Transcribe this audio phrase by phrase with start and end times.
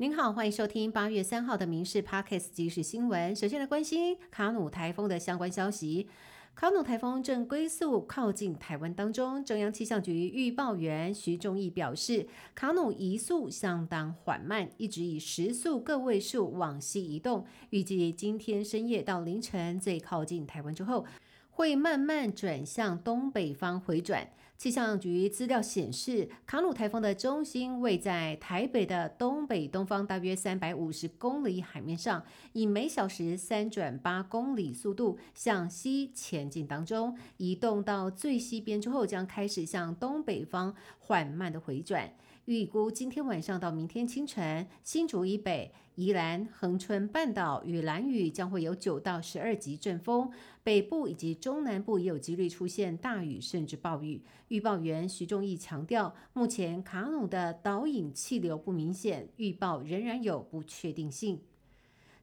[0.00, 3.36] 您好，欢迎收听八月三号的《民事 Pockets》即时新闻。
[3.36, 6.08] 首先来关心卡努台风的相关消息。
[6.54, 21.04] 卡努台风正龟速靠近台湾当中，中央气象局预报员徐仲义表示，卡努移速相当缓慢，一直以时速个位数往西移动，预计今天深夜到凌晨最靠近台湾之后。
[21.52, 24.26] 会慢慢转向东北方回转。
[24.60, 37.16] 气象局资料显示，卡努台风的中心位在台北的东北东方，大约三百五十公里海面上，以每小时三转八公里速度向西前进当中。
[37.38, 42.12] 移动到最西边之后，将开始向东北方缓慢的回转。
[42.46, 50.28] 预估今天晚上到明天清晨，新竹以北、宜兰、恒春半岛与兰屿将会有九到十二级阵风，
[50.64, 54.22] 北部以及中南部也有几率出现大雨甚至暴雨。
[54.48, 61.40] 预报员徐仲义强调，目前卡努的导引气流不明显，预报仍然有不确定性。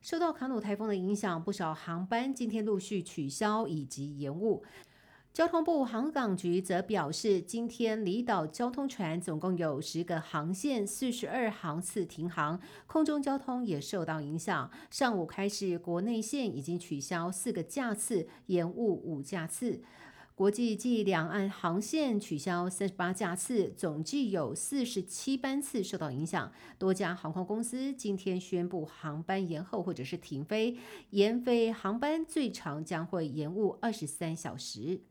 [0.02, 4.64] 受到卡努台风的影响，不少航班今天陆续取消以及延误。
[5.38, 14.72] 交通部航港局则表示，今天离岛交通船总共有十个航线，四十二航次停航，空中交通也受到影响。
[14.90, 19.80] 上午开始，国内线已经取消四个架次，延误五架次；
[20.34, 26.52] 国际暨两岸航线取消三十八架次，总计有四十七班次受到影响。
[26.80, 30.76] 多家航空公司今天宣布航班延后或者是停飞，
[31.12, 35.02] 延飞航班最长将会延误二十三小时。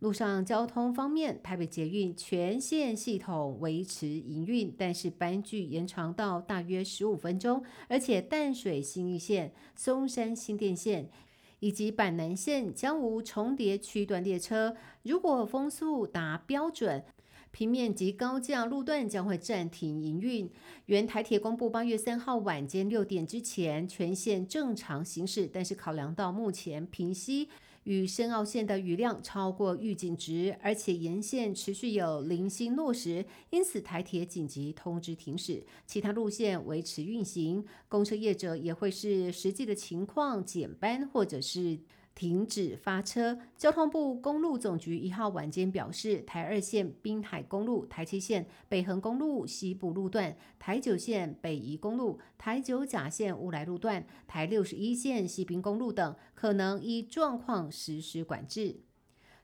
[0.00, 7.62] 路上交通方面，台北捷运全线系统维持营运，但是班距延长到大约十五分钟。
[7.86, 11.10] 而且淡水新义线、松山新店线
[11.58, 14.74] 以及板南线将无重叠区段列车。
[15.02, 17.04] 如果风速达标准，
[17.50, 20.50] 平面及高架路段将会暂停营运。
[20.86, 27.50] 原台铁公布八月三号晚间六点之前全线正常行驶，但是考量到目前平息。
[27.90, 37.64] 与深澳线的雨量超过预警值，而且沿线持续有零星落石，因此台铁紧急通知停驶，其他路线维持运行。
[37.88, 41.80] 公车业者也会视实际的情况减班，或者是。
[42.20, 43.38] 停止发车。
[43.56, 58.80] 交通部公路总局一号晚间表示，台二线滨海公路、台七线北横公路西部路段、台九线北宜公路、台九甲线乌来路段、台六十一线西滨公路等，可能依状况实施管制。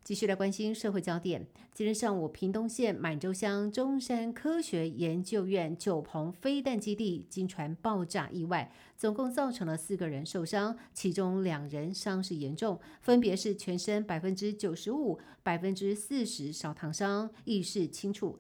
[0.07, 1.45] 继续来关心社会焦点。
[1.75, 18.39] 今天上午，屏东县满洲乡中山科学研究院九鹏飞弹基地经传爆炸意外，总共造成了四个人受伤，其中两人伤势严重，分别是全身百分之九十五、百分之四十烧烫伤，意识清楚。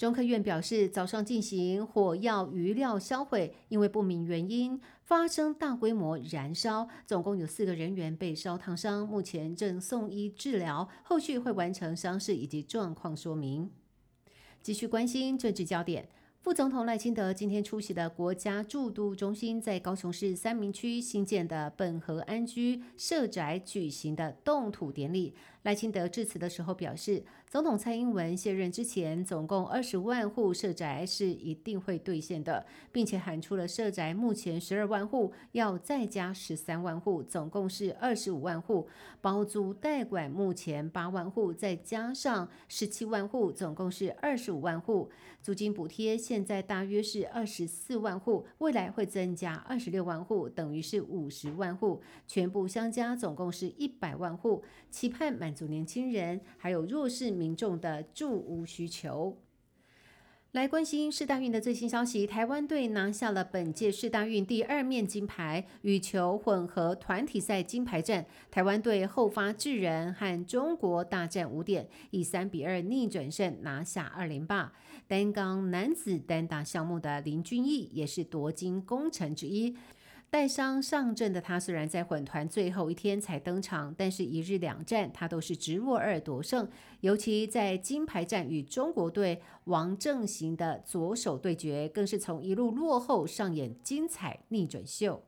[0.00, 13.70] 中科院表示，早上进行火药余料销毁，因为不明原因发生大规模燃烧，总共有四个人员被烧烫伤，目前正送医治疗，后续会完成伤势以及状况说明。
[14.62, 16.08] 继续关心政治焦点。
[16.42, 25.34] 副总统赖清德今天出席的国家驻都中心在高雄市三明区新建的本和安居社宅举行的动土典礼。
[25.62, 38.88] 赖清德致辞的时候表示，总统蔡英文卸任之前，总共二十万户社宅是一定会兑现的，并且喊出了社宅目前十二万户要再加十三万户，总共是二十五万户。
[39.20, 45.10] 包租代管目前八万户，再加上十七万户，总共是二十五万户。
[45.42, 54.62] 租金补贴现在大约是二十四万户，未来会增加二十六万户，等于是五十万户，全部相加总共是一百万户。
[54.90, 59.36] 期盼满满足年轻人还有弱势民众的住屋需求。
[60.52, 74.72] 来关心世大运的最新消息，台湾队拿下了本届世大运第二面金牌，羽球混合团体赛金牌战，台湾队后发制人，和中国大战五点，以三比二逆转胜拿下二连霸。
[75.08, 79.76] 单杠男子单打项目的林俊毅也是夺金功臣之一。
[80.30, 86.68] 带伤上阵的他，虽然在混团最后一天才登场，但是一日两战他都是直落二夺胜。
[87.00, 95.24] 尤其在金牌战与中国队王正行的左手对决，更是从一路落后上演精彩逆转秀。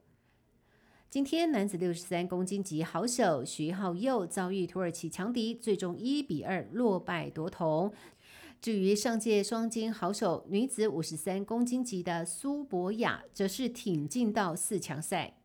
[1.10, 7.92] 今天男子六十三公斤级好手徐浩佑遭遇土耳其强敌，最终一比二落败夺铜。
[8.62, 15.36] 至于上届双金好手女子五十三公斤级的苏博雅，则是挺进到四强赛。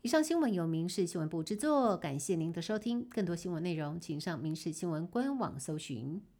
[0.00, 3.06] 以上新闻由民事新闻部制作，感谢您的收听。
[3.10, 6.22] 更多新闻内容，请上民事新闻官网搜寻。